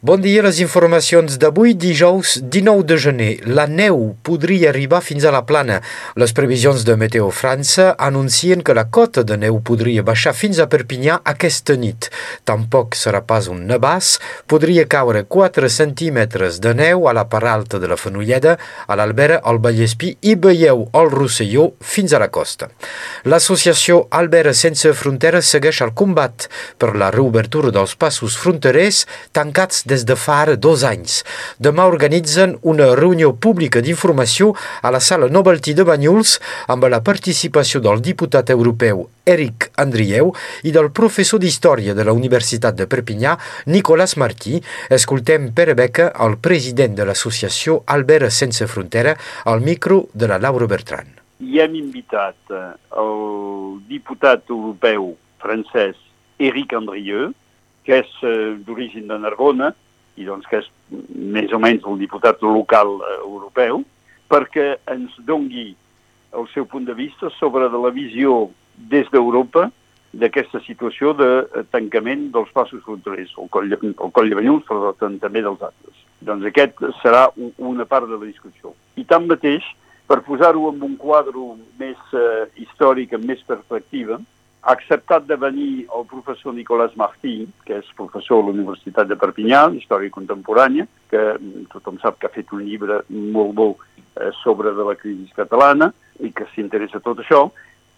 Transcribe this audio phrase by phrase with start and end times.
[0.00, 3.32] Bon dia, les informacions d'avui, dijous 19 de gener.
[3.50, 5.80] La neu podria arribar fins a la plana.
[6.14, 10.68] Les previsions de Meteo França anuncien que la cota de neu podria baixar fins a
[10.70, 12.06] Perpinyà aquesta nit.
[12.46, 14.12] Tampoc serà pas un nebàs.
[14.46, 18.54] Podria caure 4 centímetres de neu a la part alta de la Fenolleda,
[18.86, 22.70] a l'Albera, al Vallespí i veieu el Rosselló fins a la costa.
[23.26, 26.46] L'associació Albera Sense Fronteres segueix el combat
[26.78, 29.02] per la reobertura dels passos fronterers
[29.34, 31.24] tancats des de fa dos anys.
[31.58, 34.52] Demà organitzen una reunió pública d'informació
[34.82, 36.38] a la sala Novelty de Banyuls
[36.68, 40.32] amb la participació del diputat europeu Eric Andrieu
[40.64, 44.62] i del professor d'Història de la Universitat de Perpinyà, Nicolas Martí.
[44.90, 50.68] Escoltem Pere Beca, el president de l'associació Albert Sense Frontera, al micro de la Laura
[50.70, 51.16] Bertran.
[51.38, 55.98] I hem invitat eh, el diputat europeu francès
[56.38, 57.32] Eric Andrieu,
[57.88, 59.72] que és eh, d'origen de Narbona
[60.20, 60.66] i doncs que és
[61.08, 63.80] més o menys el diputat local eh, europeu,
[64.28, 65.70] perquè ens dongui
[66.36, 68.50] el seu punt de vista sobre de la visió
[68.92, 69.70] des d'Europa
[70.12, 74.92] d'aquesta situació de eh, tancament dels passos fronterers, el coll, el coll de Banyuls, però
[75.00, 76.04] també dels altres.
[76.28, 78.74] Doncs aquest serà una part de la discussió.
[79.00, 79.64] I tanmateix,
[80.08, 84.20] per posar-ho en un quadre més eh, històric, amb més perspectiva,
[84.62, 89.16] ha acceptat de venir el professor Nicolás Martí, que és professor a la Universitat de
[89.16, 91.22] Perpinyà, història contemporània, que
[91.72, 95.92] tothom sap que ha fet un llibre molt bo eh, sobre de la crisi catalana
[96.20, 97.46] i que s'interessa tot això.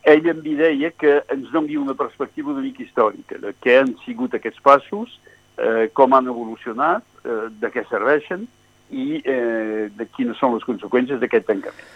[0.04, 4.36] Ell em deia que ens doni una perspectiva una mica històrica de què han sigut
[4.36, 5.18] aquests passos,
[5.56, 8.46] eh, com han evolucionat, eh, de què serveixen
[8.90, 11.88] i eh, de quines són les conseqüències d'aquest tancament.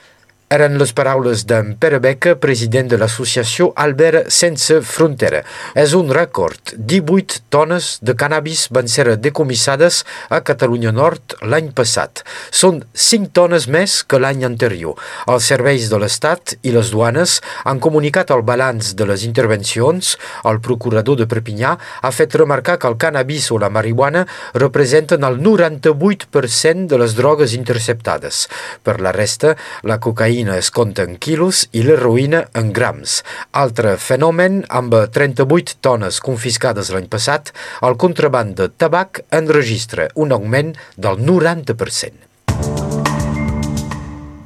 [0.55, 5.41] Eren les paraules d'en Pere Beca, president de l'associació Albert Sense Frontera.
[5.75, 6.76] És un rècord.
[6.78, 12.22] 18 tones de cannabis van ser decomissades a Catalunya Nord l'any passat.
[12.54, 15.00] Són 5 tones més que l'any anterior.
[15.26, 20.12] Els serveis de l'Estat i les duanes han comunicat el balanç de les intervencions.
[20.47, 24.22] El procurador de Perpinyà ha fet remarcar que el cannabis o la marihuana
[24.54, 28.47] representen el 98% de les drogues interceptades.
[28.87, 33.22] Per la resta, la cocaïna cocaïna es compta en quilos i l'heroïna en grams.
[33.56, 40.77] Altre fenomen, amb 38 tones confiscades l'any passat, el contraband de tabac enregistra un augment
[40.99, 42.24] del 90%.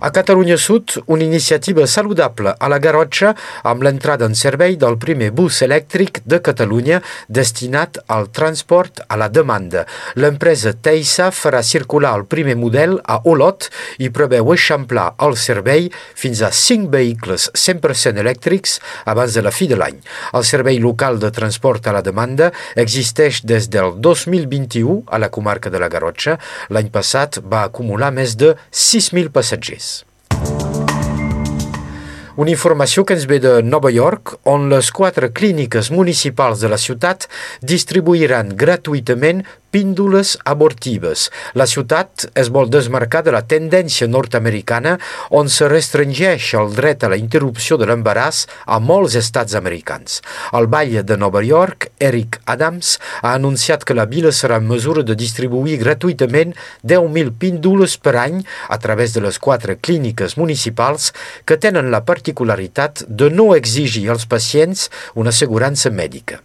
[0.01, 3.33] A Catalunya Sud, una iniciativa saludable a la Garrotxa
[3.67, 9.27] amb l'entrada en servei del primer bus elèctric de Catalunya destinat al transport a la
[9.27, 9.83] demanda.
[10.15, 13.67] L'empresa Teisa farà circular el primer model a Olot
[13.99, 19.67] i preveu eixamplar el servei fins a 5 vehicles 100% elèctrics abans de la fi
[19.67, 19.99] de l'any.
[20.31, 25.75] El servei local de transport a la demanda existeix des del 2021 a la comarca
[25.75, 26.39] de la Garrotxa.
[26.71, 29.88] L'any passat va acumular més de 6.000 passatgers.
[32.39, 36.77] Una informació que ens ve de Nova York, on les quatre clíniques municipals de la
[36.79, 37.25] ciutat
[37.67, 39.43] distribuiran gratuïtament
[39.75, 41.27] píndoles abortives.
[41.59, 44.95] La ciutat es vol desmarcar de la tendència nord-americana
[45.35, 50.23] on se restringeix el dret a la interrupció de l'embaràs a molts estats americans.
[50.55, 55.05] El Valle de Nova York, Eric Adams, ha anunciat que la vila serà en mesura
[55.07, 56.55] de distribuir gratuïtament
[56.87, 61.13] 10.000 píndoles per any a través de les quatre clíniques municipals
[61.45, 66.43] que tenen la particularitat de no exigir als pacients una assegurança mèdica.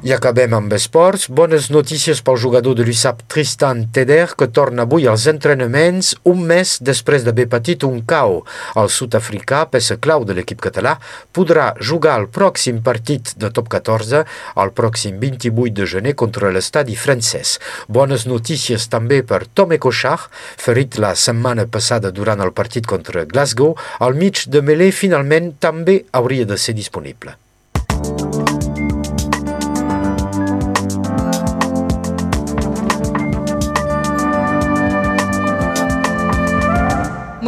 [0.00, 1.26] I acabem amb esports.
[1.28, 6.70] Bones notícies pel jugador de l'USAP Tristan Teder, que torna avui als entrenaments un mes
[6.80, 8.38] després d'haver patit un cau.
[8.80, 10.94] El sud-africà, peça clau de l'equip català,
[11.36, 14.22] podrà jugar el pròxim partit de top 14
[14.64, 17.58] el pròxim 28 de gener contra l'estadi francès.
[17.84, 23.76] Bones notícies també per Tome Cochard, ferit la setmana passada durant el partit contra Glasgow.
[24.00, 27.36] Al mig de Melé finalment també hauria de ser disponible.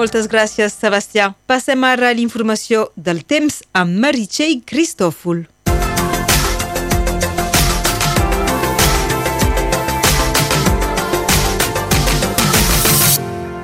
[0.03, 1.29] Moltes gràcies, Sebastià.
[1.47, 5.45] Passem ara a l'informació del temps amb Meritxell Cristòfol.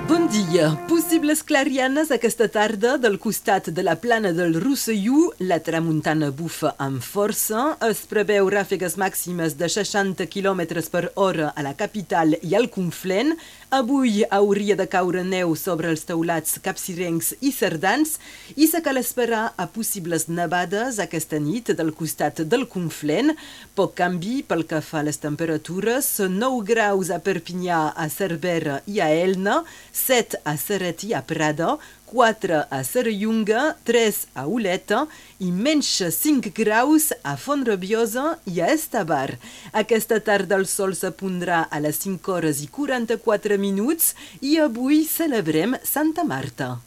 [0.06, 0.70] Bon dia.
[0.86, 5.32] Possibles clarianes aquesta tarda del costat de la plana del Rosselló.
[5.42, 7.72] La tramuntana bufa amb força.
[7.82, 13.34] Es preveu ràfegues màximes de 60 km per hora a la capital i al Conflent.
[13.70, 18.14] Avui hauria de caure neu sobre els teulats capcirencs i cerdans
[18.56, 23.34] i se cal esperar a possibles nevades aquesta nit del costat del Conflent.
[23.76, 29.02] Poc canvi pel que fa a les temperatures, 9 graus a Perpinyà, a Cervera i
[29.04, 29.60] a Elna,
[29.92, 31.74] 7 a Seret i a Prada,
[32.10, 35.04] 4 a Serrallonga, 3 a Oleta
[35.44, 39.36] i menys 5 graus a Font-Rabiosa i a Estavar.
[39.72, 45.76] Aquesta tarda el sol s'apondrà a les 5 hores i 44 minuts i avui celebrem
[45.84, 46.78] Santa Marta.